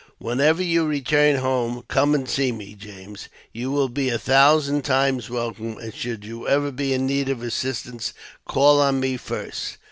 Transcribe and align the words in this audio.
Whenever 0.17 0.63
you 0.63 0.83
return 0.87 1.35
home, 1.35 1.83
come 1.87 2.15
and 2.15 2.27
see 2.27 2.51
me, 2.51 2.73
James; 2.73 3.27
you 3.53 3.69
will 3.69 3.87
be 3.87 4.09
a 4.09 4.17
thousand 4.17 4.81
times 4.81 5.29
welcome; 5.29 5.77
and, 5.77 5.93
should 5.93 6.25
you 6.25 6.47
ever 6.47 6.71
be 6.71 6.91
in 6.91 7.05
need 7.05 7.29
of 7.29 7.43
assistance, 7.43 8.11
call 8.47 8.81
on 8.81 8.99
m© 8.99 9.19
first. 9.19 9.77